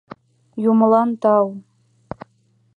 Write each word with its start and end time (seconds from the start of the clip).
«Юмылан 0.69 1.09
тау! 1.21 1.47